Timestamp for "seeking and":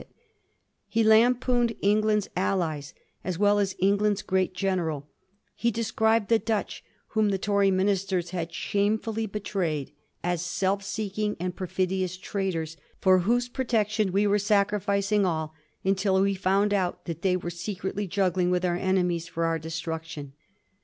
10.83-11.55